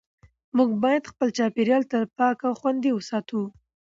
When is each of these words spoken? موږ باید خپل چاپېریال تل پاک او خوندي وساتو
موږ 0.57 0.69
باید 0.83 1.09
خپل 1.11 1.27
چاپېریال 1.37 1.83
تل 1.91 2.03
پاک 2.17 2.37
او 2.47 2.53
خوندي 2.59 2.91
وساتو 2.93 3.41